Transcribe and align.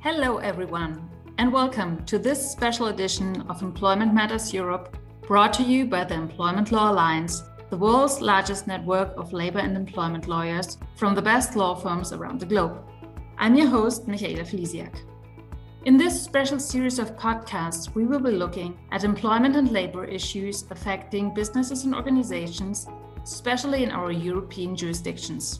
Hello, 0.00 0.38
everyone, 0.38 1.10
and 1.38 1.52
welcome 1.52 2.04
to 2.04 2.20
this 2.20 2.52
special 2.52 2.86
edition 2.86 3.40
of 3.48 3.62
Employment 3.62 4.14
Matters 4.14 4.54
Europe, 4.54 4.96
brought 5.26 5.52
to 5.54 5.64
you 5.64 5.86
by 5.86 6.04
the 6.04 6.14
Employment 6.14 6.70
Law 6.70 6.92
Alliance, 6.92 7.42
the 7.68 7.76
world's 7.76 8.20
largest 8.20 8.68
network 8.68 9.12
of 9.16 9.32
labor 9.32 9.58
and 9.58 9.76
employment 9.76 10.28
lawyers 10.28 10.78
from 10.94 11.16
the 11.16 11.20
best 11.20 11.56
law 11.56 11.74
firms 11.74 12.12
around 12.12 12.38
the 12.38 12.46
globe. 12.46 12.80
I'm 13.38 13.56
your 13.56 13.66
host, 13.66 14.06
Michaela 14.06 14.44
Felisiak. 14.44 14.94
In 15.84 15.96
this 15.96 16.22
special 16.22 16.60
series 16.60 17.00
of 17.00 17.16
podcasts, 17.16 17.92
we 17.92 18.06
will 18.06 18.20
be 18.20 18.30
looking 18.30 18.78
at 18.92 19.02
employment 19.02 19.56
and 19.56 19.72
labor 19.72 20.04
issues 20.04 20.64
affecting 20.70 21.34
businesses 21.34 21.82
and 21.82 21.92
organizations, 21.92 22.86
especially 23.24 23.82
in 23.82 23.90
our 23.90 24.12
European 24.12 24.76
jurisdictions. 24.76 25.58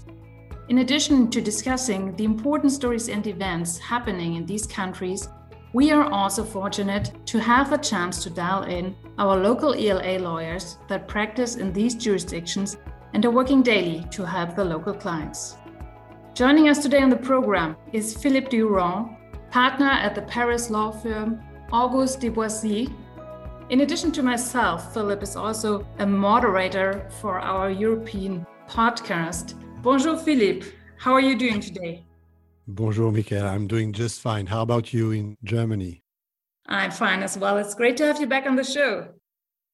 In 0.68 0.80
addition 0.80 1.30
to 1.30 1.40
discussing 1.40 2.14
the 2.16 2.24
important 2.24 2.72
stories 2.72 3.08
and 3.08 3.26
events 3.26 3.78
happening 3.78 4.34
in 4.34 4.44
these 4.44 4.66
countries, 4.66 5.30
we 5.72 5.90
are 5.92 6.12
also 6.12 6.44
fortunate 6.44 7.10
to 7.24 7.40
have 7.40 7.70
the 7.70 7.78
chance 7.78 8.22
to 8.22 8.28
dial 8.28 8.64
in 8.64 8.94
our 9.18 9.34
local 9.34 9.72
ELA 9.72 10.18
lawyers 10.18 10.76
that 10.88 11.08
practice 11.08 11.56
in 11.56 11.72
these 11.72 11.94
jurisdictions 11.94 12.76
and 13.14 13.24
are 13.24 13.30
working 13.30 13.62
daily 13.62 14.04
to 14.10 14.26
help 14.26 14.54
the 14.54 14.64
local 14.64 14.92
clients. 14.92 15.56
Joining 16.34 16.68
us 16.68 16.82
today 16.82 17.00
on 17.00 17.08
the 17.08 17.16
program 17.16 17.74
is 17.94 18.14
Philippe 18.14 18.50
Durand, 18.50 19.16
partner 19.50 19.88
at 19.88 20.14
the 20.14 20.22
Paris 20.22 20.68
law 20.68 20.90
firm 20.90 21.40
August 21.72 22.20
Debouzy. 22.20 22.92
In 23.70 23.80
addition 23.80 24.12
to 24.12 24.22
myself, 24.22 24.92
Philippe 24.92 25.22
is 25.22 25.34
also 25.34 25.86
a 25.98 26.06
moderator 26.06 27.08
for 27.22 27.40
our 27.40 27.70
European 27.70 28.46
podcast. 28.68 29.54
Bonjour, 29.82 30.16
Philippe. 30.18 30.66
How 30.96 31.12
are 31.12 31.20
you 31.20 31.38
doing 31.38 31.60
today? 31.60 32.04
Bonjour, 32.66 33.12
Michael. 33.12 33.46
I'm 33.46 33.68
doing 33.68 33.92
just 33.92 34.20
fine. 34.20 34.46
How 34.46 34.62
about 34.62 34.92
you 34.92 35.12
in 35.12 35.36
Germany? 35.44 36.02
I'm 36.66 36.90
fine 36.90 37.22
as 37.22 37.38
well. 37.38 37.58
It's 37.58 37.76
great 37.76 37.96
to 37.98 38.06
have 38.06 38.20
you 38.20 38.26
back 38.26 38.44
on 38.46 38.56
the 38.56 38.64
show. 38.64 39.06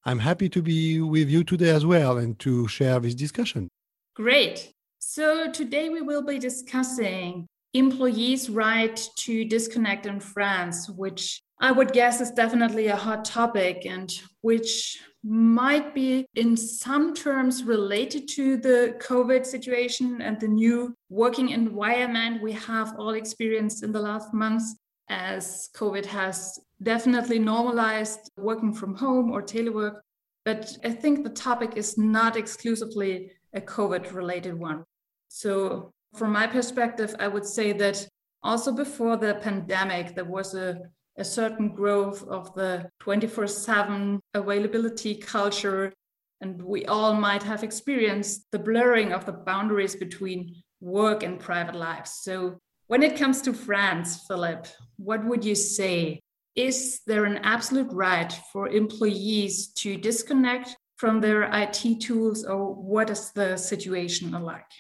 I'm 0.05 0.19
happy 0.19 0.50
to 0.50 0.60
be 0.60 1.00
with 1.00 1.30
you 1.30 1.42
today 1.42 1.70
as 1.70 1.86
well 1.86 2.19
and 2.19 2.38
to 2.41 2.69
share 2.69 3.00
this 3.00 3.14
discussion. 3.14 3.69
Great. 4.14 4.70
So 4.98 5.50
today 5.50 5.88
we 5.88 6.02
will 6.02 6.22
be 6.22 6.38
discussing 6.38 7.47
employees' 7.72 8.50
right 8.50 9.02
to 9.20 9.44
disconnect 9.47 10.05
in 10.05 10.20
France, 10.20 10.91
which 10.91 11.41
I 11.60 11.72
would 11.72 11.92
guess 11.92 12.20
is 12.20 12.30
definitely 12.30 12.88
a 12.88 12.97
hot 12.97 13.25
topic 13.25 13.86
and 13.86 14.12
which 14.42 14.98
might 15.25 15.94
be 15.94 16.27
in 16.34 16.55
some 16.55 17.14
terms 17.14 17.64
related 17.64 18.28
to 18.28 18.58
the 18.58 18.94
COVID 19.00 19.47
situation 19.47 20.20
and 20.20 20.39
the 20.39 20.48
new 20.48 20.94
working 21.08 21.48
environment 21.48 22.42
we 22.42 22.53
have 22.53 22.94
all 22.98 23.14
experienced 23.14 23.83
in 23.83 23.91
the 23.91 24.00
last 24.00 24.34
months, 24.34 24.77
as 25.08 25.70
COVID 25.75 26.05
has 26.05 26.58
definitely 26.83 27.39
normalized 27.39 28.31
working 28.36 28.75
from 28.75 28.94
home 28.94 29.31
or 29.31 29.42
telework. 29.42 30.00
But 30.44 30.77
I 30.84 30.91
think 30.91 31.25
the 31.25 31.31
topic 31.31 31.72
is 31.77 31.97
not 31.97 32.36
exclusively 32.36 33.33
a 33.55 33.62
COVID 33.62 34.12
related 34.12 34.59
one. 34.59 34.84
So, 35.28 35.91
from 36.14 36.33
my 36.33 36.47
perspective, 36.47 37.16
I 37.19 37.28
would 37.28 37.47
say 37.47 37.72
that 37.72 38.06
also 38.42 38.72
before 38.72 39.16
the 39.16 39.36
pandemic, 39.36 40.14
there 40.14 40.27
was 40.27 40.55
a, 40.55 40.78
a 41.16 41.24
certain 41.24 41.68
growth 41.74 42.26
of 42.28 42.54
the 42.54 42.90
24 43.00 43.46
7 43.46 44.20
availability 44.34 45.14
culture. 45.14 45.92
And 46.40 46.60
we 46.62 46.84
all 46.86 47.14
might 47.14 47.42
have 47.42 47.62
experienced 47.62 48.46
the 48.50 48.58
blurring 48.58 49.12
of 49.12 49.24
the 49.24 49.32
boundaries 49.32 49.96
between 49.96 50.54
work 50.80 51.22
and 51.22 51.40
private 51.40 51.74
lives. 51.74 52.18
So, 52.22 52.58
when 52.86 53.02
it 53.02 53.16
comes 53.16 53.40
to 53.42 53.54
France, 53.54 54.24
Philip, 54.28 54.66
what 54.96 55.24
would 55.24 55.44
you 55.44 55.54
say? 55.54 56.20
Is 56.54 57.00
there 57.06 57.24
an 57.24 57.38
absolute 57.38 57.90
right 57.90 58.32
for 58.52 58.68
employees 58.68 59.69
to 59.78 59.97
disconnect 59.97 60.76
from 60.97 61.20
their 61.20 61.42
IT 61.44 62.00
tools, 62.00 62.44
or 62.44 62.74
what 62.74 63.10
is 63.10 63.32
the 63.32 63.56
situation 63.56 64.30
like? 64.32 64.70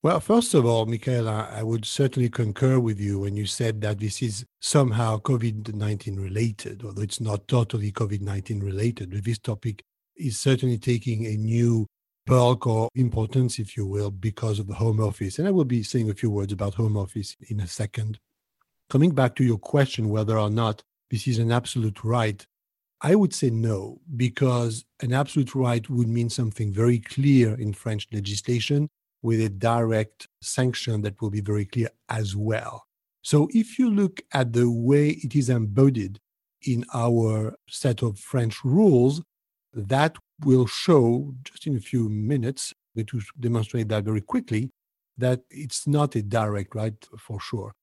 Well, 0.00 0.20
first 0.20 0.54
of 0.54 0.64
all, 0.64 0.86
Michaela, 0.86 1.48
I 1.50 1.64
would 1.64 1.84
certainly 1.84 2.28
concur 2.28 2.78
with 2.78 3.00
you 3.00 3.18
when 3.18 3.36
you 3.36 3.46
said 3.46 3.80
that 3.80 3.98
this 3.98 4.22
is 4.22 4.44
somehow 4.60 5.18
COVID 5.18 5.74
19 5.74 6.20
related, 6.20 6.84
although 6.84 7.02
it's 7.02 7.20
not 7.20 7.48
totally 7.48 7.90
COVID 7.90 8.20
19 8.20 8.60
related. 8.60 9.10
But 9.10 9.24
this 9.24 9.40
topic 9.40 9.82
is 10.16 10.38
certainly 10.38 10.78
taking 10.78 11.26
a 11.26 11.36
new 11.36 11.88
bulk 12.26 12.64
or 12.64 12.88
importance, 12.94 13.58
if 13.58 13.76
you 13.76 13.86
will, 13.86 14.12
because 14.12 14.60
of 14.60 14.68
the 14.68 14.74
home 14.74 15.00
office. 15.00 15.40
And 15.40 15.48
I 15.48 15.50
will 15.50 15.64
be 15.64 15.82
saying 15.82 16.08
a 16.08 16.14
few 16.14 16.30
words 16.30 16.52
about 16.52 16.74
home 16.74 16.96
office 16.96 17.34
in 17.48 17.58
a 17.58 17.66
second. 17.66 18.20
Coming 18.90 19.10
back 19.10 19.34
to 19.34 19.44
your 19.44 19.58
question 19.58 20.10
whether 20.10 20.38
or 20.38 20.48
not 20.48 20.80
this 21.10 21.26
is 21.26 21.40
an 21.40 21.50
absolute 21.50 22.04
right, 22.04 22.46
I 23.00 23.16
would 23.16 23.34
say 23.34 23.50
no, 23.50 24.00
because 24.16 24.84
an 25.02 25.12
absolute 25.12 25.56
right 25.56 25.88
would 25.90 26.08
mean 26.08 26.30
something 26.30 26.72
very 26.72 27.00
clear 27.00 27.54
in 27.54 27.72
French 27.72 28.06
legislation 28.12 28.88
with 29.22 29.40
a 29.40 29.48
direct 29.48 30.28
sanction 30.40 31.02
that 31.02 31.20
will 31.20 31.30
be 31.30 31.40
very 31.40 31.64
clear 31.64 31.88
as 32.08 32.36
well. 32.36 32.84
So 33.22 33.48
if 33.52 33.78
you 33.78 33.90
look 33.90 34.22
at 34.32 34.52
the 34.52 34.70
way 34.70 35.10
it 35.10 35.34
is 35.34 35.50
embodied 35.50 36.20
in 36.62 36.84
our 36.94 37.54
set 37.68 38.02
of 38.02 38.18
French 38.18 38.64
rules, 38.64 39.22
that 39.74 40.16
will 40.44 40.66
show 40.66 41.34
just 41.44 41.66
in 41.66 41.76
a 41.76 41.80
few 41.80 42.08
minutes, 42.08 42.72
but 42.94 43.06
to 43.08 43.20
demonstrate 43.38 43.88
that 43.88 44.04
very 44.04 44.20
quickly, 44.20 44.70
that 45.16 45.40
it's 45.50 45.86
not 45.86 46.14
a 46.14 46.22
direct 46.22 46.74
right 46.74 46.94
for 47.18 47.40
sure. 47.40 47.74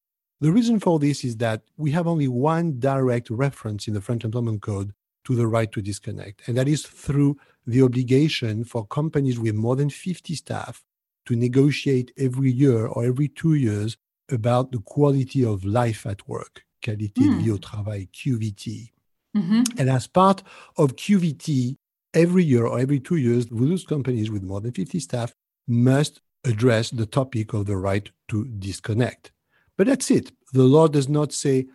The 0.41 0.51
reason 0.51 0.79
for 0.79 0.99
this 0.99 1.23
is 1.23 1.37
that 1.37 1.61
we 1.77 1.91
have 1.91 2.07
only 2.07 2.27
one 2.27 2.79
direct 2.79 3.29
reference 3.29 3.87
in 3.87 3.93
the 3.93 4.01
French 4.01 4.23
Employment 4.25 4.61
Code 4.61 4.93
to 5.25 5.35
the 5.35 5.47
right 5.47 5.71
to 5.71 5.81
disconnect, 5.81 6.47
and 6.47 6.57
that 6.57 6.67
is 6.67 6.85
through 6.85 7.37
the 7.65 7.81
obligation 7.81 8.63
for 8.63 8.85
companies 8.85 9.39
with 9.39 9.55
more 9.55 9.75
than 9.75 9.89
50 9.89 10.35
staff 10.35 10.83
to 11.25 11.35
negotiate 11.35 12.11
every 12.17 12.51
year 12.51 12.87
or 12.87 13.03
every 13.05 13.27
two 13.27 13.55
years 13.55 13.97
about 14.31 14.71
the 14.71 14.79
quality 14.79 15.43
of 15.43 15.63
life 15.65 16.05
at 16.05 16.27
work, 16.27 16.65
qualité 16.81 17.21
mm. 17.21 17.37
de 17.37 17.43
vie 17.43 17.51
au 17.51 17.57
travail, 17.57 18.05
QVT. 18.13 18.91
Mm-hmm. 19.35 19.63
And 19.77 19.89
as 19.89 20.07
part 20.07 20.43
of 20.77 20.95
QVT, 20.95 21.77
every 22.13 22.43
year 22.43 22.65
or 22.65 22.79
every 22.79 22.99
two 22.99 23.17
years, 23.17 23.47
those 23.47 23.83
companies 23.83 24.31
with 24.31 24.43
more 24.43 24.61
than 24.61 24.71
50 24.71 24.99
staff 24.99 25.33
must 25.67 26.21
address 26.45 26.89
the 26.89 27.05
topic 27.05 27.53
of 27.53 27.65
the 27.65 27.75
right 27.75 28.09
to 28.29 28.45
disconnect. 28.45 29.31
But 29.77 29.87
that's 29.87 30.09
it. 30.09 30.31
The 30.53 30.63
law 30.63 30.87
does 30.87 31.09
not 31.09 31.33
say 31.33 31.67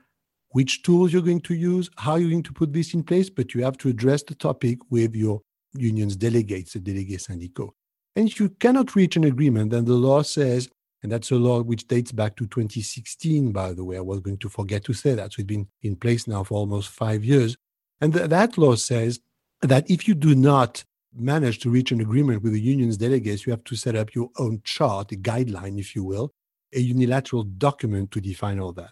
which 0.50 0.82
tools 0.82 1.12
you're 1.12 1.22
going 1.22 1.42
to 1.42 1.54
use, 1.54 1.90
how 1.96 2.16
you're 2.16 2.30
going 2.30 2.42
to 2.44 2.52
put 2.52 2.72
this 2.72 2.94
in 2.94 3.02
place, 3.02 3.28
but 3.30 3.54
you 3.54 3.62
have 3.62 3.76
to 3.78 3.88
address 3.88 4.22
the 4.22 4.34
topic 4.34 4.78
with 4.90 5.14
your 5.14 5.42
union's 5.74 6.16
delegates, 6.16 6.72
the 6.72 6.80
délégués 6.80 7.20
syndicaux. 7.20 7.70
And 8.16 8.28
if 8.28 8.40
you 8.40 8.48
cannot 8.48 8.96
reach 8.96 9.16
an 9.16 9.24
agreement, 9.24 9.70
then 9.70 9.84
the 9.84 9.94
law 9.94 10.22
says, 10.22 10.68
and 11.02 11.10
that's 11.10 11.30
a 11.30 11.36
law 11.36 11.62
which 11.62 11.88
dates 11.88 12.12
back 12.12 12.36
to 12.36 12.46
2016, 12.46 13.52
by 13.52 13.72
the 13.72 13.84
way. 13.84 13.96
I 13.96 14.00
was 14.00 14.20
going 14.20 14.38
to 14.38 14.48
forget 14.48 14.84
to 14.84 14.92
say 14.92 15.14
that. 15.14 15.32
So 15.32 15.40
it's 15.40 15.46
been 15.46 15.68
in 15.82 15.96
place 15.96 16.26
now 16.26 16.44
for 16.44 16.54
almost 16.54 16.90
five 16.90 17.24
years. 17.24 17.56
And 18.00 18.12
th- 18.12 18.28
that 18.28 18.58
law 18.58 18.74
says 18.74 19.20
that 19.62 19.90
if 19.90 20.06
you 20.06 20.14
do 20.14 20.34
not 20.34 20.84
manage 21.14 21.58
to 21.60 21.70
reach 21.70 21.90
an 21.92 22.00
agreement 22.00 22.42
with 22.42 22.52
the 22.52 22.60
union's 22.60 22.96
delegates, 22.96 23.46
you 23.46 23.52
have 23.52 23.64
to 23.64 23.76
set 23.76 23.96
up 23.96 24.14
your 24.14 24.30
own 24.38 24.60
chart, 24.64 25.12
a 25.12 25.16
guideline, 25.16 25.78
if 25.78 25.96
you 25.96 26.04
will, 26.04 26.32
a 26.74 26.80
unilateral 26.80 27.44
document 27.44 28.10
to 28.12 28.20
define 28.20 28.60
all 28.60 28.72
that. 28.72 28.90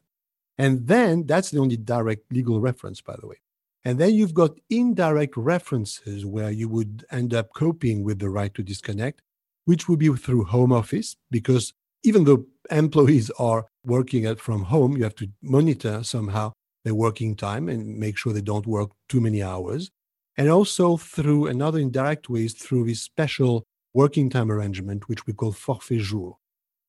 And 0.56 0.86
then 0.86 1.26
that's 1.26 1.50
the 1.50 1.60
only 1.60 1.76
direct 1.76 2.32
legal 2.32 2.60
reference, 2.60 3.00
by 3.00 3.16
the 3.20 3.26
way. 3.26 3.36
And 3.84 3.98
then 3.98 4.14
you've 4.14 4.34
got 4.34 4.58
indirect 4.68 5.36
references 5.36 6.26
where 6.26 6.50
you 6.50 6.68
would 6.68 7.04
end 7.10 7.32
up 7.32 7.52
coping 7.54 8.02
with 8.02 8.18
the 8.18 8.28
right 8.28 8.52
to 8.54 8.62
disconnect, 8.62 9.22
which 9.64 9.88
would 9.88 9.98
be 9.98 10.08
through 10.14 10.44
home 10.44 10.72
office, 10.72 11.16
because 11.30 11.72
even 12.02 12.24
though 12.24 12.44
employees 12.70 13.30
are 13.38 13.66
working 13.84 14.26
at, 14.26 14.40
from 14.40 14.64
home, 14.64 14.96
you 14.96 15.04
have 15.04 15.14
to 15.16 15.28
monitor 15.42 16.02
somehow 16.02 16.52
their 16.84 16.94
working 16.94 17.34
time 17.34 17.68
and 17.68 17.98
make 17.98 18.16
sure 18.16 18.32
they 18.32 18.40
don't 18.40 18.66
work 18.66 18.90
too 19.08 19.20
many 19.20 19.42
hours. 19.42 19.90
And 20.36 20.48
also 20.48 20.96
through 20.96 21.46
another 21.46 21.78
indirect 21.78 22.28
ways 22.28 22.54
through 22.54 22.86
this 22.86 23.02
special 23.02 23.64
working 23.94 24.30
time 24.30 24.50
arrangement, 24.50 25.08
which 25.08 25.26
we 25.26 25.32
call 25.32 25.52
forfait 25.52 26.00
jour. 26.00 26.36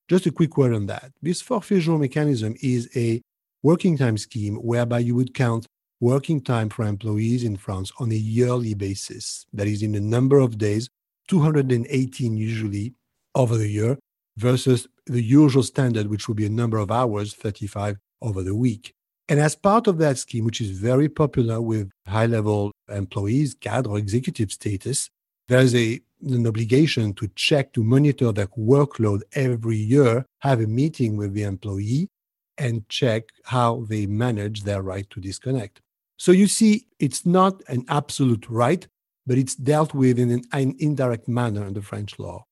Just 0.07 0.25
a 0.25 0.31
quick 0.31 0.57
word 0.57 0.73
on 0.73 0.85
that. 0.87 1.11
This 1.21 1.41
forfait 1.41 1.79
jour 1.79 1.97
mechanism 1.97 2.55
is 2.61 2.89
a 2.95 3.21
working 3.63 3.97
time 3.97 4.17
scheme 4.17 4.55
whereby 4.57 4.99
you 4.99 5.15
would 5.15 5.33
count 5.33 5.65
working 5.99 6.41
time 6.41 6.69
for 6.69 6.85
employees 6.85 7.43
in 7.43 7.57
France 7.57 7.91
on 7.99 8.11
a 8.11 8.15
yearly 8.15 8.73
basis. 8.73 9.45
That 9.53 9.67
is, 9.67 9.83
in 9.83 9.91
the 9.91 9.99
number 9.99 10.39
of 10.39 10.57
days, 10.57 10.89
218 11.27 12.37
usually 12.37 12.93
over 13.35 13.57
the 13.57 13.67
year, 13.67 13.97
versus 14.37 14.87
the 15.05 15.21
usual 15.21 15.63
standard, 15.63 16.07
which 16.07 16.27
would 16.27 16.37
be 16.37 16.45
a 16.45 16.49
number 16.49 16.77
of 16.77 16.91
hours, 16.91 17.33
35 17.33 17.97
over 18.21 18.43
the 18.43 18.55
week. 18.55 18.93
And 19.27 19.39
as 19.39 19.55
part 19.55 19.87
of 19.87 19.99
that 19.99 20.17
scheme, 20.17 20.45
which 20.45 20.61
is 20.61 20.71
very 20.71 21.07
popular 21.07 21.61
with 21.61 21.91
high 22.07 22.25
level 22.25 22.71
employees, 22.89 23.53
cadre 23.53 23.99
executive 23.99 24.51
status, 24.51 25.09
there's 25.47 25.75
a, 25.75 25.99
an 26.23 26.47
obligation 26.47 27.13
to 27.15 27.29
check, 27.35 27.73
to 27.73 27.83
monitor 27.83 28.31
their 28.31 28.47
workload 28.47 29.21
every 29.33 29.77
year, 29.77 30.25
have 30.39 30.61
a 30.61 30.67
meeting 30.67 31.15
with 31.15 31.33
the 31.33 31.43
employee, 31.43 32.07
and 32.57 32.87
check 32.89 33.23
how 33.43 33.85
they 33.87 34.05
manage 34.05 34.63
their 34.63 34.81
right 34.81 35.09
to 35.11 35.19
disconnect. 35.19 35.81
So 36.19 36.33
you 36.33 36.47
see, 36.47 36.85
it's 36.99 37.25
not 37.25 37.63
an 37.69 37.85
absolute 37.87 38.47
right, 38.49 38.85
but 39.25 39.37
it's 39.37 39.55
dealt 39.55 39.93
with 39.93 40.19
in 40.19 40.29
an, 40.31 40.41
an 40.51 40.75
indirect 40.77 41.29
manner 41.29 41.65
in 41.65 41.73
the 41.73 41.81
French 41.81 42.19
law. 42.19 42.43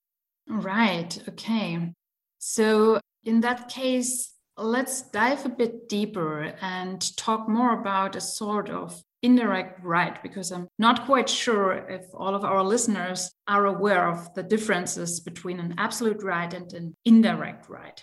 Right. 0.50 1.22
Okay. 1.28 1.94
So 2.40 3.02
in 3.26 3.42
that 3.42 3.68
case, 3.68 4.34
let's 4.56 5.02
dive 5.12 5.46
a 5.46 5.50
bit 5.50 5.90
deeper 5.90 6.54
and 6.62 7.16
talk 7.18 7.50
more 7.50 7.78
about 7.80 8.16
a 8.16 8.22
sort 8.22 8.70
of 8.70 9.04
indirect 9.22 9.84
right, 9.84 10.24
because 10.24 10.54
I'm 10.54 10.70
not 10.80 11.06
quite 11.06 11.28
sure 11.28 11.74
if 11.90 12.06
all 12.14 12.36
of 12.36 12.46
our 12.46 12.64
listeners 12.64 13.30
are 13.50 13.66
aware 13.66 14.08
of 14.08 14.34
the 14.34 14.44
differences 14.44 15.20
between 15.20 15.60
an 15.60 15.76
absolute 15.78 16.24
right 16.24 16.54
and 16.54 16.72
an 16.72 16.96
indirect 17.04 17.68
right. 17.68 18.02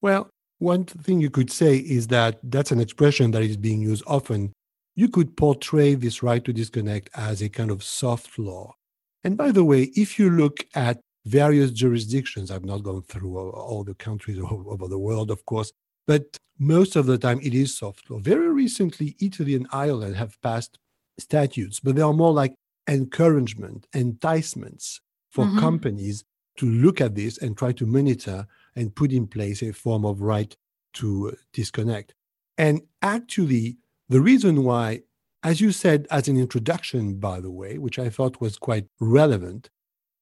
Well, 0.00 0.30
one 0.60 0.84
thing 0.84 1.20
you 1.20 1.28
could 1.28 1.50
say 1.50 1.76
is 1.76 2.06
that 2.06 2.38
that's 2.42 2.72
an 2.72 2.80
expression 2.80 3.32
that 3.32 3.42
is 3.42 3.58
being 3.58 3.82
used 3.82 4.04
often. 4.06 4.52
You 4.98 5.08
could 5.08 5.36
portray 5.36 5.94
this 5.94 6.24
right 6.24 6.44
to 6.44 6.52
disconnect 6.52 7.08
as 7.14 7.40
a 7.40 7.48
kind 7.48 7.70
of 7.70 7.84
soft 7.84 8.36
law. 8.36 8.74
And 9.22 9.36
by 9.36 9.52
the 9.52 9.62
way, 9.62 9.92
if 9.94 10.18
you 10.18 10.28
look 10.28 10.66
at 10.74 10.98
various 11.24 11.70
jurisdictions, 11.70 12.50
I've 12.50 12.64
not 12.64 12.82
gone 12.82 13.02
through 13.02 13.38
all 13.38 13.84
the 13.84 13.94
countries 13.94 14.40
over 14.50 14.88
the 14.88 14.98
world, 14.98 15.30
of 15.30 15.46
course, 15.46 15.70
but 16.08 16.36
most 16.58 16.96
of 16.96 17.06
the 17.06 17.16
time 17.16 17.38
it 17.44 17.54
is 17.54 17.78
soft 17.78 18.10
law. 18.10 18.18
Very 18.18 18.48
recently, 18.48 19.14
Italy 19.20 19.54
and 19.54 19.68
Ireland 19.70 20.16
have 20.16 20.36
passed 20.42 20.80
statutes, 21.16 21.78
but 21.78 21.94
they 21.94 22.02
are 22.02 22.12
more 22.12 22.32
like 22.32 22.56
encouragement, 22.88 23.86
enticements 23.94 25.00
for 25.30 25.44
mm-hmm. 25.44 25.60
companies 25.60 26.24
to 26.56 26.66
look 26.66 27.00
at 27.00 27.14
this 27.14 27.38
and 27.38 27.56
try 27.56 27.70
to 27.70 27.86
monitor 27.86 28.48
and 28.74 28.96
put 28.96 29.12
in 29.12 29.28
place 29.28 29.62
a 29.62 29.72
form 29.72 30.04
of 30.04 30.22
right 30.22 30.56
to 30.94 31.36
disconnect. 31.52 32.14
And 32.56 32.82
actually, 33.00 33.76
the 34.08 34.20
reason 34.20 34.64
why, 34.64 35.02
as 35.42 35.60
you 35.60 35.72
said, 35.72 36.06
as 36.10 36.28
an 36.28 36.38
introduction, 36.38 37.18
by 37.18 37.40
the 37.40 37.50
way, 37.50 37.78
which 37.78 37.98
I 37.98 38.08
thought 38.08 38.40
was 38.40 38.56
quite 38.56 38.86
relevant, 39.00 39.70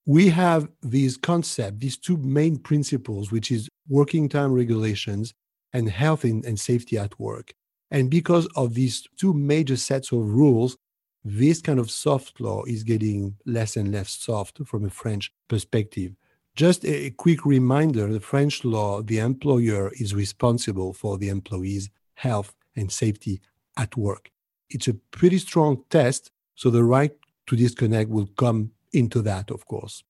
we 0.04 0.28
have 0.28 0.68
these 0.82 1.16
concepts, 1.16 1.78
these 1.80 1.96
two 1.96 2.16
main 2.16 2.58
principles, 2.58 3.32
which 3.32 3.50
is 3.50 3.68
working 3.88 4.28
time 4.28 4.52
regulations 4.52 5.34
and 5.72 5.88
health 5.88 6.24
and 6.24 6.58
safety 6.58 6.96
at 6.96 7.18
work. 7.18 7.52
And 7.90 8.10
because 8.10 8.46
of 8.56 8.74
these 8.74 9.06
two 9.16 9.32
major 9.34 9.76
sets 9.76 10.12
of 10.12 10.18
rules, 10.18 10.76
this 11.24 11.60
kind 11.60 11.80
of 11.80 11.90
soft 11.90 12.40
law 12.40 12.64
is 12.64 12.84
getting 12.84 13.36
less 13.46 13.76
and 13.76 13.90
less 13.92 14.10
soft 14.10 14.60
from 14.64 14.84
a 14.84 14.90
French 14.90 15.32
perspective. 15.48 16.12
Just 16.54 16.84
a 16.84 17.10
quick 17.10 17.44
reminder 17.44 18.06
the 18.06 18.20
French 18.20 18.64
law, 18.64 19.02
the 19.02 19.18
employer 19.18 19.90
is 20.00 20.14
responsible 20.14 20.92
for 20.92 21.18
the 21.18 21.28
employee's 21.28 21.90
health 22.14 22.54
and 22.76 22.90
safety 22.90 23.40
at 23.76 23.96
work. 23.96 24.31
It's 24.70 24.88
a 24.88 24.94
pretty 24.94 25.38
strong 25.38 25.84
test, 25.90 26.31
so 26.55 26.70
the 26.70 26.84
right 26.84 27.12
to 27.46 27.56
disconnect 27.56 28.11
will 28.11 28.28
come 28.37 28.73
into 28.93 29.23
that, 29.23 29.50
of 29.50 29.67
course. 29.67 30.02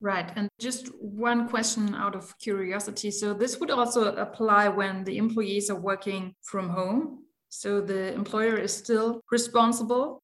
Right. 0.00 0.32
And 0.34 0.48
just 0.58 0.88
one 0.98 1.48
question 1.48 1.94
out 1.94 2.14
of 2.16 2.36
curiosity. 2.38 3.10
So, 3.10 3.34
this 3.34 3.60
would 3.60 3.70
also 3.70 4.14
apply 4.14 4.68
when 4.68 5.04
the 5.04 5.18
employees 5.18 5.68
are 5.68 5.78
working 5.78 6.34
from 6.42 6.70
home. 6.70 7.24
So, 7.50 7.82
the 7.82 8.14
employer 8.14 8.56
is 8.56 8.74
still 8.74 9.20
responsible? 9.30 10.20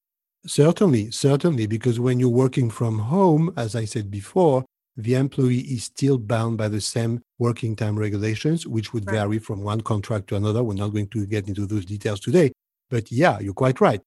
Certainly, 0.46 1.10
certainly, 1.10 1.66
because 1.66 2.00
when 2.00 2.18
you're 2.20 2.28
working 2.30 2.70
from 2.70 2.98
home, 3.00 3.52
as 3.56 3.76
I 3.76 3.84
said 3.84 4.10
before, 4.10 4.64
the 4.96 5.14
employee 5.14 5.58
is 5.58 5.84
still 5.84 6.16
bound 6.16 6.56
by 6.56 6.68
the 6.68 6.80
same 6.80 7.20
working 7.38 7.76
time 7.76 7.98
regulations, 7.98 8.66
which 8.66 8.94
would 8.94 9.06
right. 9.06 9.16
vary 9.16 9.38
from 9.38 9.62
one 9.62 9.82
contract 9.82 10.28
to 10.28 10.36
another. 10.36 10.62
We're 10.64 10.74
not 10.74 10.94
going 10.94 11.08
to 11.08 11.26
get 11.26 11.48
into 11.48 11.66
those 11.66 11.84
details 11.84 12.20
today. 12.20 12.52
But 12.90 13.10
yeah, 13.10 13.38
you're 13.38 13.54
quite 13.54 13.80
right. 13.80 14.00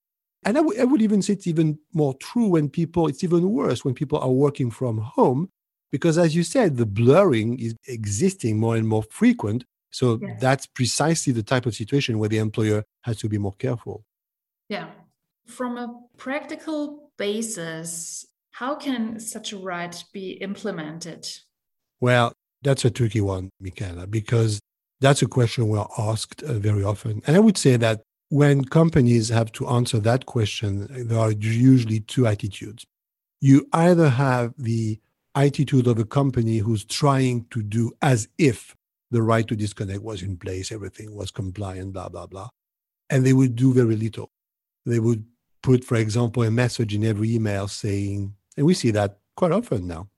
And 0.44 0.58
I, 0.58 0.62
w- 0.62 0.80
I 0.80 0.86
would 0.86 1.02
even 1.02 1.22
say 1.22 1.34
it's 1.34 1.48
even 1.48 1.80
more 1.94 2.14
true 2.16 2.48
when 2.48 2.70
people, 2.70 3.08
it's 3.08 3.24
even 3.24 3.52
worse 3.52 3.84
when 3.84 3.94
people 3.94 4.20
are 4.20 4.32
working 4.32 4.72
from 4.72 5.00
home 5.00 5.50
because 5.92 6.18
as 6.18 6.36
you 6.36 6.44
said 6.44 6.78
the 6.78 6.86
blurring 6.86 7.60
is 7.60 7.76
existing 7.88 8.60
more 8.60 8.76
and 8.76 8.88
more 8.88 9.04
frequent. 9.04 9.66
So 9.92 10.20
yes. 10.22 10.40
that's 10.40 10.68
precisely 10.68 11.34
the 11.34 11.44
type 11.44 11.66
of 11.66 11.76
situation 11.76 12.20
where 12.20 12.30
the 12.30 12.38
employer 12.38 12.84
has 13.02 13.18
to 13.18 13.30
be 13.30 13.38
more 13.38 13.54
careful. 13.54 14.04
Yeah. 14.70 14.90
From 15.48 15.78
a 15.78 16.00
practical 16.18 17.12
basis 17.18 18.26
how 18.52 18.76
can 18.76 19.20
such 19.20 19.54
a 19.54 19.58
right 19.58 20.04
be 20.12 20.32
implemented? 20.32 21.28
Well 22.00 22.34
that's 22.62 22.86
a 22.86 22.92
tricky 22.92 23.22
one 23.22 23.50
michaela 23.60 24.06
because 24.06 24.60
that's 25.00 25.22
a 25.22 25.28
question 25.28 25.70
we're 25.70 25.86
asked 25.98 26.44
uh, 26.44 26.54
very 26.54 26.84
often. 26.84 27.22
And 27.26 27.36
i 27.36 27.40
would 27.40 27.58
say 27.58 27.78
that 27.78 28.02
when 28.30 28.64
companies 28.64 29.30
have 29.30 29.52
to 29.52 29.68
answer 29.68 30.00
that 30.00 30.26
question 30.26 30.88
there 31.08 31.20
are 31.20 31.32
usually 31.32 32.00
two 32.00 32.26
attitudes 32.26 32.86
you 33.42 33.68
either 33.74 34.10
have 34.10 34.54
the 34.58 35.00
attitude 35.36 35.88
of 35.88 36.00
a 36.00 36.06
company 36.06 36.58
who's 36.58 36.84
trying 36.84 37.46
to 37.52 37.62
do 37.64 37.92
as 38.02 38.28
if 38.38 38.76
the 39.12 39.22
right 39.22 39.48
to 39.48 39.56
disconnect 39.56 40.02
was 40.02 40.22
in 40.22 40.38
place, 40.38 40.72
everything 40.72 41.16
was 41.16 41.32
compliant, 41.32 41.94
blah, 41.94 42.10
blah, 42.10 42.28
blah. 42.28 42.50
And 43.10 43.26
they 43.26 43.34
would 43.34 43.56
do 43.56 43.74
very 43.74 43.96
little. 43.96 44.30
They 44.86 45.00
would 45.00 45.26
put, 45.64 45.84
for 45.84 45.96
example, 45.96 46.44
a 46.44 46.52
message 46.52 46.94
in 46.94 47.04
every 47.04 47.34
email 47.34 47.68
saying, 47.68 48.36
and 48.56 48.66
we 48.66 48.74
see 48.74 48.92
that 48.92 49.18
quite 49.36 49.52
often 49.52 49.88
now, 49.88 50.10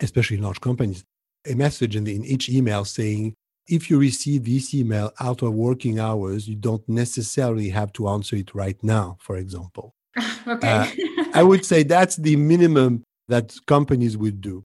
especially 0.00 0.36
in 0.36 0.42
large 0.42 0.60
companies, 0.60 1.04
a 1.46 1.54
message 1.54 1.96
in, 1.96 2.04
the, 2.04 2.14
in 2.14 2.24
each 2.24 2.48
email 2.48 2.84
saying, 2.84 3.34
if 3.68 3.90
you 3.90 3.98
receive 3.98 4.44
this 4.44 4.74
email 4.74 5.12
out 5.20 5.42
of 5.42 5.54
working 5.54 5.98
hours, 5.98 6.48
you 6.48 6.56
don't 6.56 6.86
necessarily 6.88 7.70
have 7.70 7.92
to 7.94 8.08
answer 8.08 8.36
it 8.36 8.54
right 8.54 8.82
now, 8.82 9.16
for 9.20 9.36
example. 9.36 9.94
okay. 10.46 10.68
uh, 10.68 11.24
I 11.34 11.42
would 11.42 11.64
say 11.64 11.82
that's 11.82 12.16
the 12.16 12.36
minimum 12.36 13.04
that 13.28 13.54
companies 13.66 14.16
would 14.16 14.40
do. 14.40 14.64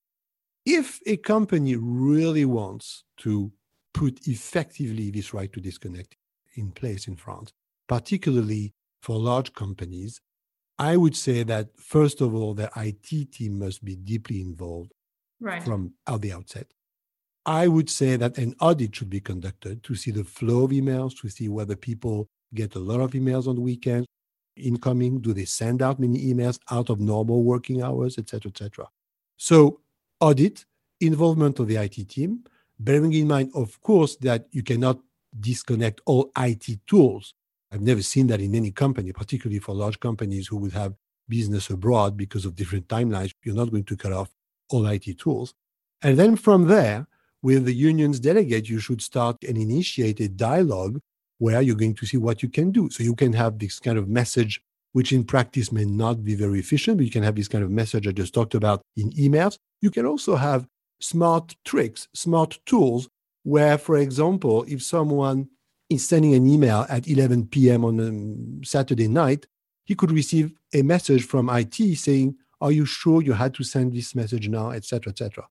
If 0.66 1.00
a 1.06 1.18
company 1.18 1.76
really 1.76 2.46
wants 2.46 3.04
to 3.20 3.52
put 3.94 4.28
effectively 4.28 5.10
this 5.10 5.34
right 5.34 5.52
to 5.54 5.62
disconnect 5.62 6.16
in 6.56 6.72
place 6.72 7.08
in 7.08 7.16
France, 7.16 7.52
particularly 7.88 8.74
for 9.02 9.18
large 9.18 9.54
companies, 9.54 10.20
I 10.78 10.98
would 10.98 11.16
say 11.16 11.44
that 11.44 11.70
first 11.78 12.22
of 12.22 12.36
all, 12.36 12.54
the 12.54 12.70
IT 12.76 13.32
team 13.32 13.60
must 13.60 13.84
be 13.84 13.96
deeply 13.96 14.42
involved 14.42 14.92
right. 15.40 15.64
from 15.64 15.94
at 16.08 16.22
the 16.22 16.34
outset. 16.34 16.68
I 17.46 17.68
would 17.68 17.90
say 17.90 18.16
that 18.16 18.38
an 18.38 18.56
audit 18.60 18.96
should 18.96 19.10
be 19.10 19.22
conducted 19.22 19.84
to 19.84 19.96
see 19.96 20.12
the 20.12 20.24
flow 20.24 20.66
of 20.66 20.72
emails, 20.72 21.20
to 21.22 21.30
see 21.30 21.50
whether 21.50 21.76
people 21.76 22.28
get 22.54 22.76
a 22.76 22.80
lot 22.80 23.00
of 23.00 23.12
emails 23.12 23.48
on 23.48 23.56
the 23.56 23.62
weekends, 23.62 24.08
incoming? 24.56 25.20
Do 25.20 25.34
they 25.34 25.46
send 25.46 25.82
out 25.82 26.00
many 26.00 26.20
emails 26.34 26.60
out 26.70 26.90
of 26.90 27.00
normal 27.00 27.44
working 27.44 27.82
hours, 27.82 28.18
etc., 28.18 28.50
etc.? 28.50 28.88
So 29.38 29.80
audit, 30.20 30.66
involvement 31.00 31.60
of 31.60 31.68
the 31.68 31.78
IT 31.78 32.10
team, 32.10 32.44
bearing 32.80 33.14
in 33.14 33.28
mind, 33.28 33.52
of 33.56 33.80
course, 33.82 34.16
that 34.18 34.48
you 34.52 34.64
cannot 34.64 35.00
disconnect 35.40 36.02
all 36.06 36.32
IT 36.38 36.80
tools. 36.88 37.34
I've 37.72 37.82
never 37.82 38.02
seen 38.02 38.28
that 38.28 38.42
in 38.42 38.56
any 38.56 38.72
company, 38.72 39.12
particularly 39.12 39.60
for 39.60 39.76
large 39.76 40.00
companies 40.00 40.48
who 40.48 40.58
would 40.58 40.74
have 40.74 40.96
business 41.28 41.70
abroad 41.70 42.18
because 42.18 42.46
of 42.46 42.56
different 42.56 42.88
timelines. 42.88 43.32
You're 43.44 43.56
not 43.56 43.72
going 43.72 43.84
to 43.86 43.96
cut 43.96 44.12
off 44.12 44.30
all 44.70 44.88
IT 44.88 45.20
tools. 45.20 45.54
And 46.02 46.18
then 46.18 46.36
from 46.36 46.68
there, 46.68 47.08
with 47.42 47.66
the 47.66 47.74
union's 47.74 48.20
delegate, 48.20 48.70
you 48.70 48.80
should 48.80 49.02
start 49.02 49.38
and 49.48 49.58
initiate 49.58 50.20
a 50.20 50.28
dialogue 50.28 51.00
where 51.38 51.62
you're 51.62 51.76
going 51.76 51.96
to 51.96 52.06
see 52.06 52.18
what 52.18 52.44
you 52.44 52.50
can 52.50 52.72
do. 52.72 52.90
So 52.90 53.04
you 53.04 53.16
can 53.16 53.34
have 53.34 53.60
this 53.60 53.80
kind 53.80 53.98
of 53.98 54.08
message, 54.10 54.62
which 54.92 55.14
in 55.14 55.24
practice 55.24 55.72
may 55.72 55.86
not 55.86 56.24
be 56.24 56.36
very 56.36 56.60
efficient, 56.60 56.98
but 56.98 57.06
you 57.06 57.12
can 57.12 57.24
have 57.24 57.36
this 57.36 57.48
kind 57.48 57.64
of 57.64 57.72
message 57.72 58.08
I 58.08 58.12
just 58.12 58.34
talked 58.34 58.56
about 58.56 58.82
in 58.98 59.12
emails. 59.12 59.58
You 59.82 59.90
can 59.90 60.06
also 60.06 60.36
have 60.36 60.68
smart 61.02 61.56
tricks, 61.64 62.08
smart 62.14 62.60
tools, 62.66 63.08
where, 63.44 63.78
for 63.78 63.98
example, 63.98 64.66
if 64.68 64.84
someone 64.84 65.48
is 65.90 66.08
sending 66.08 66.34
an 66.34 66.46
email 66.46 66.86
at 66.90 67.08
11 67.08 67.48
p.m. 67.48 67.86
on 67.86 68.00
a 68.62 68.66
Saturday 68.66 69.08
night, 69.08 69.48
he 69.86 69.96
could 69.96 70.12
receive 70.12 70.54
a 70.74 70.82
message 70.82 71.26
from 71.26 71.50
IT 71.50 71.98
saying, 71.98 72.36
Are 72.62 72.72
you 72.72 72.86
sure 72.86 73.22
you 73.22 73.34
had 73.34 73.54
to 73.56 73.64
send 73.64 73.94
this 73.94 74.14
message 74.14 74.50
now, 74.50 74.72
etc., 74.72 75.12
etc. 75.12 75.48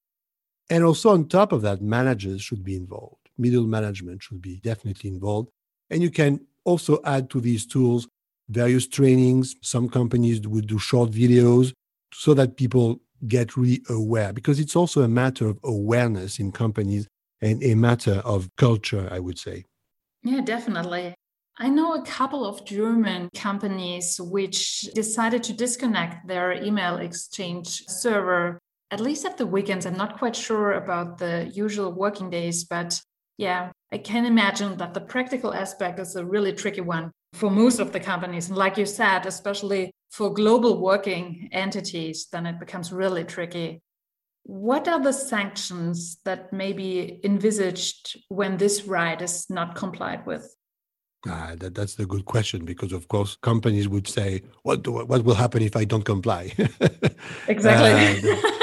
And 0.70 0.84
also, 0.84 1.10
on 1.10 1.28
top 1.28 1.52
of 1.52 1.62
that, 1.62 1.80
managers 1.80 2.42
should 2.42 2.62
be 2.62 2.76
involved. 2.76 3.28
Middle 3.38 3.66
management 3.66 4.22
should 4.22 4.42
be 4.42 4.56
definitely 4.56 5.10
involved 5.10 5.48
and 5.90 6.02
you 6.02 6.10
can 6.10 6.40
also 6.64 7.00
add 7.04 7.30
to 7.30 7.40
these 7.40 7.66
tools 7.66 8.08
various 8.48 8.86
trainings. 8.86 9.56
Some 9.62 9.88
companies 9.88 10.46
would 10.46 10.66
do 10.66 10.78
short 10.78 11.10
videos 11.10 11.72
so 12.12 12.34
that 12.34 12.56
people 12.56 13.00
get 13.26 13.56
really 13.56 13.82
aware 13.88 14.32
because 14.32 14.60
it's 14.60 14.76
also 14.76 15.02
a 15.02 15.08
matter 15.08 15.48
of 15.48 15.58
awareness 15.64 16.38
in 16.38 16.52
companies 16.52 17.06
and 17.40 17.62
a 17.62 17.74
matter 17.74 18.22
of 18.24 18.48
culture, 18.56 19.08
I 19.10 19.18
would 19.18 19.38
say. 19.38 19.64
Yeah, 20.22 20.40
definitely. 20.40 21.14
I 21.58 21.68
know 21.68 21.94
a 21.94 22.04
couple 22.04 22.46
of 22.46 22.64
German 22.64 23.28
companies 23.34 24.20
which 24.20 24.82
decided 24.94 25.42
to 25.44 25.52
disconnect 25.52 26.26
their 26.28 26.52
email 26.52 26.98
exchange 26.98 27.84
server, 27.88 28.60
at 28.90 29.00
least 29.00 29.24
at 29.24 29.36
the 29.36 29.46
weekends. 29.46 29.86
I'm 29.86 29.96
not 29.96 30.18
quite 30.18 30.36
sure 30.36 30.72
about 30.72 31.18
the 31.18 31.50
usual 31.52 31.92
working 31.92 32.30
days, 32.30 32.64
but 32.64 33.00
Yeah, 33.38 33.70
I 33.92 33.98
can 33.98 34.26
imagine 34.26 34.76
that 34.78 34.94
the 34.94 35.00
practical 35.00 35.54
aspect 35.54 36.00
is 36.00 36.16
a 36.16 36.26
really 36.26 36.52
tricky 36.52 36.80
one 36.80 37.12
for 37.34 37.50
most 37.50 37.78
of 37.78 37.92
the 37.92 38.00
companies. 38.00 38.48
And 38.48 38.58
like 38.58 38.76
you 38.76 38.84
said, 38.84 39.26
especially 39.26 39.92
for 40.10 40.34
global 40.34 40.80
working 40.80 41.48
entities, 41.52 42.26
then 42.32 42.46
it 42.46 42.58
becomes 42.58 42.92
really 42.92 43.22
tricky. 43.22 43.80
What 44.42 44.88
are 44.88 45.00
the 45.00 45.12
sanctions 45.12 46.18
that 46.24 46.52
may 46.52 46.72
be 46.72 47.20
envisaged 47.22 48.18
when 48.28 48.56
this 48.56 48.84
right 48.84 49.20
is 49.22 49.48
not 49.48 49.76
complied 49.76 50.26
with? 50.26 50.56
Ah, 51.26 51.52
that, 51.58 51.74
that's 51.74 51.94
the 51.94 52.06
good 52.06 52.24
question 52.24 52.64
because, 52.64 52.92
of 52.92 53.06
course, 53.08 53.36
companies 53.42 53.88
would 53.88 54.06
say, 54.06 54.42
"What 54.62 54.82
do, 54.82 54.92
what 54.92 55.24
will 55.24 55.34
happen 55.34 55.62
if 55.62 55.76
I 55.76 55.84
don't 55.84 56.04
comply?" 56.04 56.52
exactly. 57.48 58.30
uh, 58.30 58.57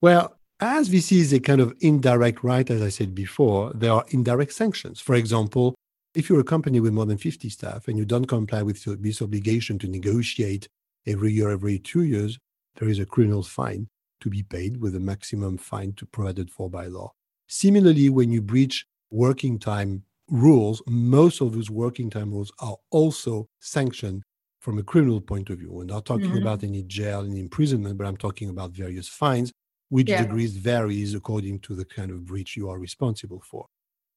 well, 0.00 0.38
as 0.60 0.90
this 0.90 1.12
is 1.12 1.32
a 1.32 1.40
kind 1.40 1.60
of 1.60 1.74
indirect 1.80 2.42
right, 2.42 2.68
as 2.68 2.82
I 2.82 2.88
said 2.88 3.14
before, 3.14 3.72
there 3.74 3.92
are 3.92 4.04
indirect 4.08 4.52
sanctions. 4.52 5.00
For 5.00 5.14
example, 5.14 5.74
if 6.14 6.28
you're 6.28 6.40
a 6.40 6.44
company 6.44 6.80
with 6.80 6.92
more 6.92 7.06
than 7.06 7.18
50 7.18 7.48
staff 7.48 7.86
and 7.86 7.96
you 7.96 8.04
don't 8.04 8.24
comply 8.24 8.62
with 8.62 8.82
this 9.00 9.22
obligation 9.22 9.78
to 9.80 9.88
negotiate 9.88 10.68
every 11.06 11.32
year, 11.32 11.50
every 11.50 11.78
two 11.78 12.02
years, 12.02 12.38
there 12.76 12.88
is 12.88 12.98
a 12.98 13.06
criminal 13.06 13.42
fine 13.42 13.88
to 14.20 14.30
be 14.30 14.42
paid 14.42 14.78
with 14.78 14.96
a 14.96 15.00
maximum 15.00 15.56
fine 15.56 15.92
to 15.92 16.06
provided 16.06 16.50
for 16.50 16.68
by 16.68 16.86
law. 16.86 17.12
Similarly, 17.46 18.10
when 18.10 18.32
you 18.32 18.42
breach 18.42 18.84
working 19.10 19.58
time 19.58 20.02
rules, 20.28 20.82
most 20.86 21.40
of 21.40 21.52
those 21.52 21.70
working 21.70 22.10
time 22.10 22.32
rules 22.32 22.52
are 22.58 22.76
also 22.90 23.48
sanctioned 23.60 24.22
from 24.60 24.78
a 24.78 24.82
criminal 24.82 25.20
point 25.20 25.50
of 25.50 25.58
view. 25.58 25.72
We're 25.72 25.84
not 25.84 26.04
talking 26.04 26.26
mm-hmm. 26.26 26.42
about 26.42 26.64
any 26.64 26.82
jail 26.82 27.20
and 27.20 27.38
imprisonment, 27.38 27.96
but 27.96 28.06
I'm 28.06 28.16
talking 28.16 28.50
about 28.50 28.72
various 28.72 29.08
fines 29.08 29.52
which 29.88 30.08
yeah. 30.08 30.22
degrees 30.22 30.56
varies 30.56 31.14
according 31.14 31.60
to 31.60 31.74
the 31.74 31.84
kind 31.84 32.10
of 32.10 32.24
breach 32.26 32.56
you 32.56 32.68
are 32.68 32.78
responsible 32.78 33.42
for. 33.44 33.66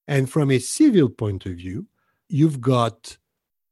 And 0.08 0.30
from 0.30 0.52
a 0.52 0.60
civil 0.60 1.10
point 1.10 1.46
of 1.46 1.54
view, 1.54 1.88
you've 2.28 2.60
got 2.60 3.18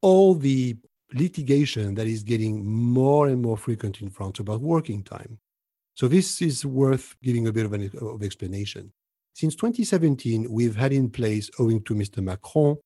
all 0.01 0.35
the 0.35 0.77
litigation 1.13 1.95
that 1.95 2.07
is 2.07 2.23
getting 2.23 2.65
more 2.65 3.27
and 3.27 3.41
more 3.41 3.57
frequent 3.57 4.01
in 4.01 4.09
France 4.09 4.39
about 4.39 4.61
working 4.61 5.03
time. 5.03 5.39
So 5.95 6.07
this 6.07 6.41
is 6.41 6.65
worth 6.65 7.15
giving 7.23 7.47
a 7.47 7.51
bit 7.51 7.65
of 7.65 7.73
an 7.73 7.91
of 7.99 8.23
explanation. 8.23 8.93
Since 9.33 9.55
2017, 9.55 10.47
we've 10.49 10.75
had 10.75 10.93
in 10.93 11.09
place, 11.09 11.49
owing 11.59 11.81
to 11.83 11.95
Mr. 11.95 12.23
Macron, 12.23 12.77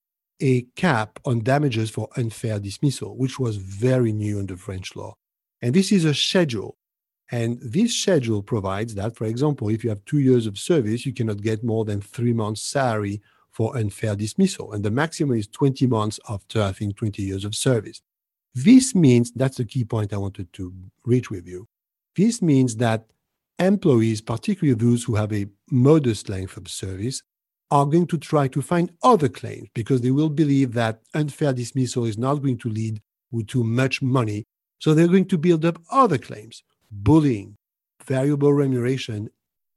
a 0.41 0.63
cap 0.75 1.19
on 1.25 1.43
damages 1.43 1.89
for 1.89 2.09
unfair 2.17 2.59
dismissal, 2.59 3.17
which 3.17 3.39
was 3.39 3.57
very 3.57 4.11
new 4.11 4.39
under 4.39 4.57
French 4.57 4.95
law. 4.95 5.13
And 5.61 5.73
this 5.73 5.91
is 5.91 6.05
a 6.05 6.13
schedule 6.13 6.75
and 7.31 7.59
this 7.61 7.95
schedule 7.95 8.43
provides 8.43 8.95
that, 8.95 9.15
for 9.15 9.25
example, 9.25 9.69
if 9.69 9.83
you 9.83 9.89
have 9.89 10.03
two 10.05 10.19
years 10.19 10.45
of 10.45 10.57
service, 10.57 11.05
you 11.05 11.13
cannot 11.13 11.41
get 11.41 11.63
more 11.63 11.85
than 11.85 12.01
three 12.01 12.33
months' 12.33 12.61
salary 12.61 13.21
for 13.51 13.77
unfair 13.77 14.15
dismissal. 14.15 14.73
And 14.73 14.83
the 14.83 14.91
maximum 14.91 15.37
is 15.37 15.47
20 15.47 15.87
months 15.87 16.19
after, 16.29 16.61
I 16.61 16.73
think, 16.73 16.97
20 16.97 17.21
years 17.23 17.45
of 17.45 17.55
service. 17.55 18.01
This 18.53 18.93
means 18.93 19.31
that's 19.31 19.57
the 19.57 19.65
key 19.65 19.83
point 19.83 20.13
I 20.13 20.17
wanted 20.17 20.51
to 20.53 20.73
reach 21.05 21.31
with 21.31 21.47
you. 21.47 21.67
This 22.15 22.41
means 22.41 22.75
that 22.77 23.05
employees, 23.57 24.21
particularly 24.21 24.75
those 24.75 25.03
who 25.03 25.15
have 25.15 25.33
a 25.33 25.47
modest 25.71 26.29
length 26.29 26.57
of 26.57 26.67
service, 26.67 27.23
are 27.71 27.85
going 27.85 28.05
to 28.07 28.17
try 28.17 28.47
to 28.49 28.61
find 28.61 28.91
other 29.01 29.29
claims 29.29 29.67
because 29.73 30.01
they 30.01 30.11
will 30.11 30.29
believe 30.29 30.73
that 30.73 31.01
unfair 31.15 31.53
dismissal 31.53 32.05
is 32.05 32.17
not 32.17 32.35
going 32.35 32.57
to 32.59 32.69
lead 32.69 33.01
to 33.47 33.63
much 33.63 34.01
money. 34.01 34.43
So 34.77 34.93
they're 34.93 35.07
going 35.07 35.27
to 35.29 35.37
build 35.39 35.65
up 35.65 35.81
other 35.89 36.19
claims 36.19 36.61
bullying, 37.01 37.55
variable 38.05 38.53
remuneration, 38.53 39.29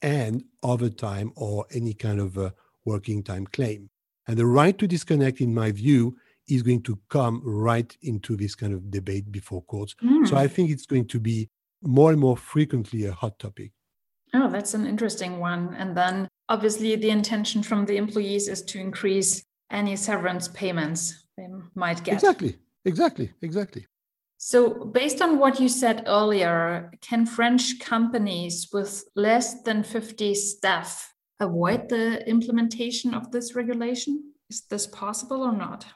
and 0.02 0.44
overtime 0.62 1.32
or 1.36 1.66
any 1.72 1.94
kind 1.94 2.20
of 2.20 2.36
a 2.36 2.52
working 2.84 3.22
time 3.22 3.46
claim. 3.46 3.88
And 4.28 4.36
the 4.36 4.46
right 4.46 4.76
to 4.78 4.86
disconnect, 4.86 5.40
in 5.40 5.54
my 5.54 5.70
view, 5.72 6.16
is 6.48 6.62
going 6.62 6.82
to 6.82 6.98
come 7.08 7.42
right 7.44 7.96
into 8.02 8.36
this 8.36 8.54
kind 8.54 8.72
of 8.72 8.90
debate 8.90 9.32
before 9.32 9.62
courts. 9.62 9.94
Mm. 10.02 10.28
So 10.28 10.36
I 10.36 10.46
think 10.46 10.70
it's 10.70 10.86
going 10.86 11.06
to 11.08 11.18
be 11.20 11.48
more 11.82 12.10
and 12.10 12.20
more 12.20 12.36
frequently 12.36 13.04
a 13.06 13.12
hot 13.12 13.38
topic. 13.38 13.72
Oh, 14.34 14.48
that's 14.50 14.74
an 14.74 14.86
interesting 14.86 15.38
one. 15.38 15.74
And 15.74 15.96
then 15.96 16.28
obviously 16.48 16.96
the 16.96 17.10
intention 17.10 17.62
from 17.62 17.86
the 17.86 17.96
employees 17.96 18.48
is 18.48 18.62
to 18.62 18.78
increase 18.78 19.42
any 19.70 19.96
severance 19.96 20.48
payments 20.48 21.24
they 21.36 21.48
might 21.74 22.02
get. 22.04 22.14
Exactly, 22.14 22.56
exactly, 22.84 23.32
exactly. 23.42 23.86
So, 24.38 24.84
based 24.84 25.22
on 25.22 25.38
what 25.38 25.60
you 25.60 25.68
said 25.68 26.04
earlier, 26.06 26.92
can 27.00 27.24
French 27.24 27.80
companies 27.80 28.68
with 28.72 29.04
less 29.14 29.62
than 29.62 29.82
50 29.82 30.34
staff 30.34 31.14
avoid 31.40 31.88
the 31.88 32.28
implementation 32.28 33.14
of 33.14 33.30
this 33.30 33.54
regulation? 33.54 34.32
Is 34.50 34.62
this 34.70 34.86
possible 34.86 35.42
or 35.42 35.52
not? 35.52 35.86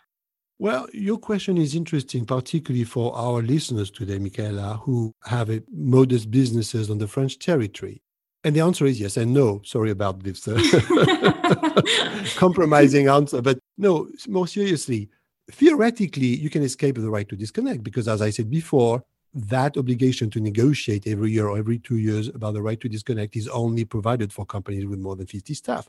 Well, 0.59 0.89
your 0.93 1.19
question 1.19 1.57
is 1.57 1.75
interesting, 1.75 2.27
particularly 2.27 2.85
for 2.85 3.17
our 3.17 3.41
listeners 3.41 3.91
today, 3.91 4.19
Michaela, 4.19 4.81
who 4.85 5.15
have 5.25 5.49
a 5.51 5.63
modest 5.73 6.31
businesses 6.31 6.91
on 6.91 6.99
the 6.99 7.09
French 7.09 7.39
territory. 7.39 8.03
And 8.45 8.57
the 8.57 8.61
answer 8.61 8.87
is 8.87 9.01
yes 9.01 9.17
and 9.17 9.33
no. 9.33 9.61
Sorry 9.65 9.91
about 9.91 10.23
this 10.23 10.49
uh, 10.49 10.61
compromising 12.37 13.09
answer. 13.09 13.41
But 13.43 13.59
no, 13.79 14.09
more 14.29 14.47
seriously, 14.47 15.09
theoretically, 15.53 16.27
you 16.27 16.51
can 16.51 16.63
escape 16.63 16.97
the 16.97 17.11
right 17.11 17.29
to 17.29 17.37
disconnect 17.37 17.83
because, 17.83 18.09
as 18.09 18.23
I 18.23 18.31
said 18.31 18.51
before, 18.51 19.05
that 19.33 19.77
obligation 19.77 20.29
to 20.31 20.41
negotiate 20.41 21.07
every 21.07 21.31
year 21.31 21.47
or 21.47 21.57
every 21.57 21.79
two 21.79 21.99
years 21.99 22.29
about 22.29 22.55
the 22.55 22.63
right 22.63 22.81
to 22.81 22.89
disconnect 22.89 23.37
is 23.37 23.49
only 23.49 23.85
provided 23.85 24.33
for 24.33 24.45
companies 24.45 24.87
with 24.87 24.99
more 24.99 25.17
than 25.17 25.27
50 25.27 25.55
staff. 25.55 25.89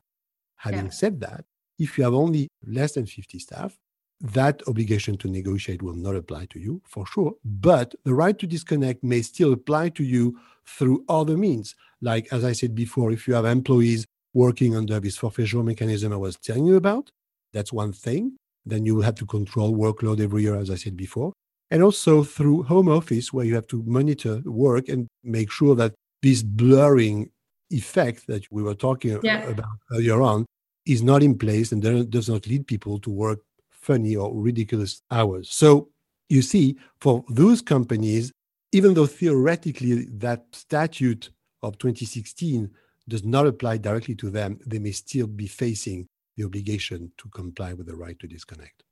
Having 0.58 0.86
yeah. 0.86 0.92
said 0.92 1.20
that, 1.22 1.46
if 1.80 1.98
you 1.98 2.04
have 2.04 2.14
only 2.14 2.48
less 2.66 2.94
than 2.94 3.08
50 3.08 3.40
staff, 3.40 3.80
that 4.20 4.62
obligation 4.68 5.18
to 5.18 5.28
negotiate 5.28 5.82
will 5.82 5.96
not 5.96 6.16
apply 6.16 6.46
to 6.46 6.60
you 6.60 6.82
for 6.86 7.08
sure. 7.08 7.34
But 7.44 7.96
the 8.04 8.14
right 8.14 8.38
to 8.38 8.46
disconnect 8.46 9.04
may 9.04 9.24
still 9.24 9.54
apply 9.54 9.90
to 9.90 10.04
you 10.04 10.40
through 10.66 11.04
other 11.10 11.36
means. 11.36 11.76
Like, 12.02 12.32
as 12.32 12.46
I 12.46 12.52
said 12.52 12.76
before, 12.76 13.12
if 13.12 13.28
you 13.28 13.34
have 13.34 13.46
employees 13.46 14.06
working 14.34 14.76
under 14.76 15.00
this 15.00 15.18
forfait 15.18 15.46
jour 15.46 15.64
mechanism 15.64 16.14
I 16.14 16.18
was 16.18 16.36
telling 16.36 16.66
you 16.66 16.76
about, 16.76 17.12
that's 17.52 17.74
one 17.74 17.92
thing 17.92 18.38
then 18.66 18.86
you 18.86 18.96
will 18.96 19.04
have 19.04 19.16
to 19.16 19.26
control 19.26 19.76
workload 19.76 20.20
every 20.20 20.44
year, 20.44 20.56
as 20.56 20.70
I 20.70 20.76
said 20.76 20.96
before. 20.96 21.34
And 21.70 21.82
also 21.82 22.24
through 22.24 22.64
home 22.64 22.90
office, 22.90 23.32
where 23.32 23.46
you 23.46 23.56
have 23.56 23.68
to 23.68 23.82
monitor 23.84 24.42
work 24.46 24.90
and 24.90 25.08
make 25.24 25.52
sure 25.52 25.76
that 25.76 25.94
this 26.22 26.44
blurring 26.44 27.32
effect 27.70 28.28
that 28.28 28.44
we 28.52 28.62
were 28.62 28.76
talking 28.76 29.20
yeah. 29.24 29.44
about 29.44 29.78
earlier 29.92 30.22
on 30.22 30.46
is 30.86 31.02
not 31.02 31.24
in 31.24 31.38
place 31.38 31.72
and 31.72 32.12
does 32.12 32.30
not 32.30 32.46
lead 32.48 32.68
people 32.68 33.00
to 33.00 33.10
work 33.10 33.40
funny 33.70 34.16
or 34.16 34.34
ridiculous 34.34 35.02
hours. 35.12 35.50
So 35.50 35.90
you 36.30 36.42
see, 36.42 36.78
for 37.00 37.24
those 37.30 37.62
companies, 37.62 38.32
even 38.72 38.94
though 38.94 39.06
theoretically 39.06 40.06
that 40.06 40.46
statute 40.52 41.30
of 41.64 41.78
2016 41.78 42.70
does 43.08 43.24
not 43.24 43.48
apply 43.48 43.78
directly 43.78 44.16
to 44.16 44.30
them, 44.30 44.60
they 44.66 44.80
may 44.80 44.92
still 44.92 45.28
be 45.28 45.48
facing 45.48 46.08
the 46.42 46.48
obligation 46.48 47.12
to 47.18 47.30
comply 47.30 47.74
with 47.74 47.88
the 47.88 47.96
right 47.96 48.18
to 48.20 48.28
disconnect. 48.28 48.84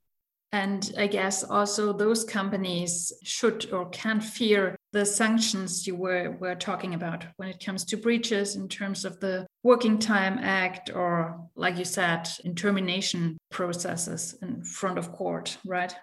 And 0.52 0.92
I 0.98 1.08
guess 1.08 1.44
also 1.44 1.94
those 1.94 2.24
companies 2.24 3.12
should 3.24 3.72
or 3.72 3.88
can 3.90 4.20
fear 4.20 4.76
the 4.94 5.06
sanctions 5.06 5.86
you 5.86 5.96
were, 5.96 6.36
were 6.40 6.56
talking 6.56 6.96
about 6.96 7.26
when 7.38 7.50
it 7.50 7.64
comes 7.64 7.86
to 7.86 7.98
breaches 7.98 8.56
in 8.56 8.68
terms 8.68 9.06
of 9.06 9.20
the 9.20 9.46
Working 9.64 10.00
Time 10.00 10.40
Act 10.40 10.90
or, 10.90 11.40
like 11.56 11.78
you 11.78 11.86
said, 11.86 12.28
in 12.44 12.56
termination 12.56 13.38
processes 13.52 14.36
in 14.42 14.64
front 14.64 14.98
of 14.98 15.12
court, 15.12 15.58
right? 15.66 15.96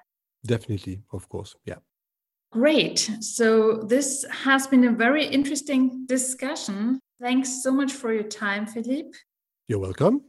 Definitely, 0.47 1.03
of 1.13 1.29
course. 1.29 1.57
Yeah. 1.65 1.79
Great. 2.53 3.11
So 3.21 3.83
this 3.83 4.25
has 4.31 4.69
been 4.69 4.85
a 4.85 4.93
very 4.93 5.27
interesting 5.27 6.07
discussion. 6.07 7.01
Thanks 7.21 7.65
so 7.65 7.73
much 7.73 7.93
for 7.93 8.13
your 8.13 8.23
time, 8.23 8.67
Philippe. 8.67 9.19
You're 9.67 9.81
welcome. 9.81 10.23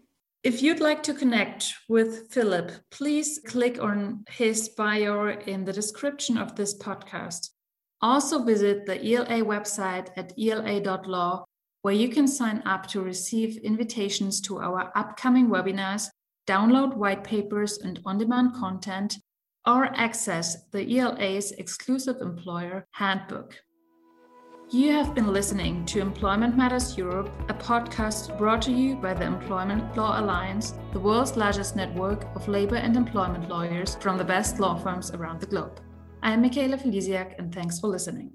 If 0.48 0.64
you'd 0.64 0.80
like 0.80 1.04
to 1.04 1.14
connect 1.14 1.74
with 1.90 2.32
Philip, 2.32 2.72
please 2.90 3.42
click 3.46 3.84
on 3.84 4.24
his 4.30 4.70
bio 4.70 5.38
in 5.46 5.66
the 5.66 5.74
description 5.74 6.38
of 6.38 6.56
this 6.56 6.74
podcast. 6.78 7.50
Also, 8.02 8.42
visit 8.46 8.86
the 8.86 8.96
ELA 8.96 9.44
website 9.44 10.08
at 10.16 10.32
ela.law, 10.40 11.44
where 11.82 11.94
you 11.94 12.08
can 12.08 12.30
sign 12.30 12.64
up 12.66 12.88
to 12.88 13.02
receive 13.02 13.58
invitations 13.58 14.40
to 14.40 14.60
our 14.60 14.90
upcoming 14.96 15.50
webinars, 15.50 16.08
download 16.48 16.96
white 16.96 17.26
papers 17.26 17.80
and 17.80 18.00
on 18.06 18.18
demand 18.18 18.54
content, 18.54 19.18
or 19.68 19.94
access 19.98 20.70
the 20.72 20.98
ELA's 20.98 21.52
exclusive 21.52 22.22
employer 22.22 22.88
handbook. 22.94 23.54
You 24.70 24.92
have 24.92 25.16
been 25.16 25.32
listening 25.32 25.86
to 25.86 26.02
Employment 26.02 26.58
Matters 26.58 26.98
Europe, 26.98 27.32
a 27.48 27.54
podcast 27.54 28.38
brought 28.38 28.62
to 28.64 28.72
you 28.74 28.96
by 28.96 29.14
the 29.14 29.24
Employment 29.24 29.96
Law 29.96 30.20
Alliance, 30.20 30.74
the 30.92 31.00
world's 31.00 31.38
largest 31.38 31.78
network 31.78 32.26
of 32.36 32.50
labor 32.50 32.76
and 32.76 32.98
employment 32.98 33.48
lawyers 33.48 33.96
from 34.02 34.18
the 34.18 34.26
best 34.26 34.60
law 34.60 34.76
firms 34.76 35.12
around 35.12 35.40
the 35.40 35.46
globe. 35.46 35.80
I 36.22 36.34
am 36.34 36.42
Michaela 36.42 36.78
Felisiak, 36.78 37.40
and 37.40 37.56
thanks 37.56 37.80
for 37.80 37.88
listening. 37.88 38.34